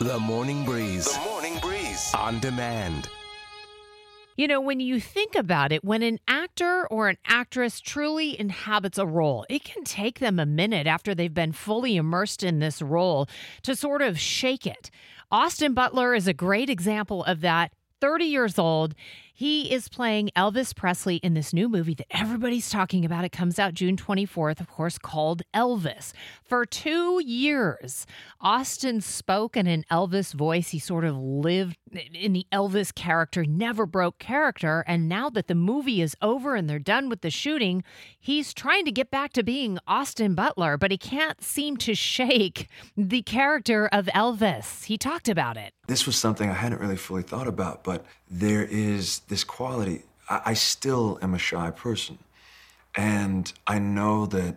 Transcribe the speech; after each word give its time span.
The 0.00 0.20
Morning 0.20 0.64
Breeze. 0.64 1.12
The 1.12 1.24
Morning 1.28 1.58
Breeze. 1.60 2.14
On 2.14 2.38
demand. 2.38 3.08
You 4.36 4.46
know, 4.46 4.60
when 4.60 4.78
you 4.78 5.00
think 5.00 5.34
about 5.34 5.72
it, 5.72 5.84
when 5.84 6.04
an 6.04 6.20
actor 6.28 6.86
or 6.88 7.08
an 7.08 7.16
actress 7.24 7.80
truly 7.80 8.38
inhabits 8.38 8.98
a 8.98 9.04
role, 9.04 9.44
it 9.50 9.64
can 9.64 9.82
take 9.82 10.20
them 10.20 10.38
a 10.38 10.46
minute 10.46 10.86
after 10.86 11.16
they've 11.16 11.34
been 11.34 11.50
fully 11.50 11.96
immersed 11.96 12.44
in 12.44 12.60
this 12.60 12.80
role 12.80 13.28
to 13.64 13.74
sort 13.74 14.00
of 14.00 14.20
shake 14.20 14.68
it. 14.68 14.88
Austin 15.32 15.74
Butler 15.74 16.14
is 16.14 16.28
a 16.28 16.32
great 16.32 16.70
example 16.70 17.24
of 17.24 17.40
that. 17.40 17.72
30 18.00 18.24
years 18.26 18.56
old. 18.56 18.94
He 19.38 19.72
is 19.72 19.88
playing 19.88 20.30
Elvis 20.34 20.74
Presley 20.74 21.18
in 21.18 21.34
this 21.34 21.52
new 21.52 21.68
movie 21.68 21.94
that 21.94 22.08
everybody's 22.10 22.70
talking 22.70 23.04
about. 23.04 23.24
It 23.24 23.30
comes 23.30 23.60
out 23.60 23.72
June 23.72 23.96
24th, 23.96 24.58
of 24.58 24.66
course, 24.66 24.98
called 24.98 25.42
Elvis. 25.54 26.12
For 26.42 26.66
two 26.66 27.22
years, 27.24 28.04
Austin 28.40 29.00
spoke 29.00 29.56
in 29.56 29.68
an 29.68 29.84
Elvis 29.92 30.34
voice. 30.34 30.70
He 30.70 30.80
sort 30.80 31.04
of 31.04 31.16
lived 31.16 31.76
in 32.12 32.32
the 32.32 32.48
Elvis 32.52 32.92
character, 32.92 33.44
never 33.44 33.86
broke 33.86 34.18
character. 34.18 34.82
And 34.88 35.08
now 35.08 35.30
that 35.30 35.46
the 35.46 35.54
movie 35.54 36.02
is 36.02 36.16
over 36.20 36.56
and 36.56 36.68
they're 36.68 36.80
done 36.80 37.08
with 37.08 37.20
the 37.20 37.30
shooting, 37.30 37.84
he's 38.18 38.52
trying 38.52 38.86
to 38.86 38.90
get 38.90 39.08
back 39.08 39.32
to 39.34 39.44
being 39.44 39.78
Austin 39.86 40.34
Butler, 40.34 40.76
but 40.76 40.90
he 40.90 40.98
can't 40.98 41.44
seem 41.44 41.76
to 41.76 41.94
shake 41.94 42.66
the 42.96 43.22
character 43.22 43.88
of 43.92 44.06
Elvis. 44.06 44.86
He 44.86 44.98
talked 44.98 45.28
about 45.28 45.56
it. 45.56 45.74
This 45.86 46.06
was 46.06 46.16
something 46.16 46.50
I 46.50 46.54
hadn't 46.54 46.80
really 46.80 46.96
fully 46.96 47.22
thought 47.22 47.46
about, 47.46 47.82
but 47.84 48.04
there 48.30 48.64
is 48.64 49.20
this 49.28 49.44
quality. 49.44 50.02
I, 50.28 50.40
I 50.46 50.54
still 50.54 51.18
am 51.22 51.34
a 51.34 51.38
shy 51.38 51.70
person. 51.70 52.18
And 52.96 53.52
I 53.66 53.78
know 53.78 54.26
that 54.26 54.56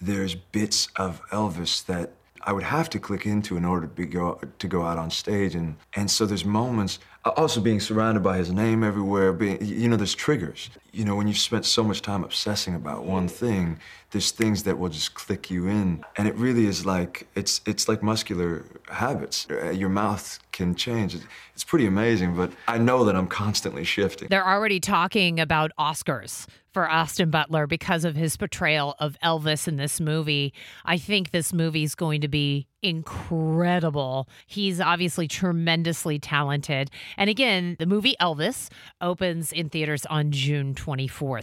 there's 0.00 0.34
bits 0.34 0.88
of 0.96 1.22
Elvis 1.30 1.84
that 1.86 2.12
I 2.44 2.52
would 2.52 2.64
have 2.64 2.90
to 2.90 2.98
click 2.98 3.24
into 3.26 3.56
in 3.56 3.64
order 3.64 3.86
to 3.86 3.92
be 3.92 4.06
go 4.06 4.40
to 4.58 4.68
go 4.68 4.82
out 4.82 4.98
on 4.98 5.10
stage, 5.10 5.54
and 5.54 5.76
and 5.94 6.10
so 6.10 6.26
there's 6.26 6.44
moments. 6.44 6.98
Also, 7.24 7.60
being 7.60 7.78
surrounded 7.78 8.20
by 8.20 8.36
his 8.36 8.50
name 8.50 8.82
everywhere, 8.82 9.32
being 9.32 9.64
you 9.64 9.88
know, 9.88 9.96
there's 9.96 10.14
triggers. 10.14 10.70
You 10.92 11.04
know, 11.04 11.14
when 11.14 11.28
you've 11.28 11.38
spent 11.38 11.64
so 11.64 11.84
much 11.84 12.02
time 12.02 12.24
obsessing 12.24 12.74
about 12.74 13.04
one 13.04 13.28
thing, 13.28 13.78
there's 14.10 14.32
things 14.32 14.64
that 14.64 14.76
will 14.76 14.88
just 14.88 15.14
click 15.14 15.48
you 15.48 15.68
in, 15.68 16.04
and 16.16 16.26
it 16.26 16.34
really 16.34 16.66
is 16.66 16.84
like 16.84 17.28
it's 17.36 17.60
it's 17.64 17.88
like 17.88 18.02
muscular 18.02 18.64
habits. 18.88 19.46
Uh, 19.48 19.70
your 19.70 19.88
mouth 19.88 20.40
can 20.50 20.74
change. 20.74 21.16
It's 21.54 21.64
pretty 21.64 21.86
amazing, 21.86 22.34
but 22.34 22.50
I 22.66 22.78
know 22.78 23.04
that 23.04 23.14
I'm 23.14 23.28
constantly 23.28 23.84
shifting. 23.84 24.26
They're 24.28 24.46
already 24.46 24.80
talking 24.80 25.38
about 25.38 25.70
Oscars 25.78 26.46
for 26.72 26.90
Austin 26.90 27.30
Butler 27.30 27.68
because 27.68 28.04
of 28.04 28.16
his 28.16 28.36
portrayal 28.36 28.96
of 28.98 29.16
Elvis 29.22 29.68
in 29.68 29.76
this 29.76 30.00
movie. 30.00 30.52
I 30.84 30.98
think 30.98 31.30
this 31.30 31.52
movie 31.52 31.84
is 31.84 31.94
going 31.94 32.20
to 32.22 32.28
be 32.28 32.66
incredible. 32.82 34.28
He's 34.46 34.80
obviously 34.80 35.28
tremendously 35.28 36.18
talented. 36.18 36.90
And 37.16 37.30
again, 37.30 37.76
the 37.78 37.86
movie 37.86 38.16
Elvis 38.20 38.68
opens 39.00 39.52
in 39.52 39.68
theaters 39.68 40.04
on 40.06 40.30
June 40.32 40.74
24th. 40.74 41.40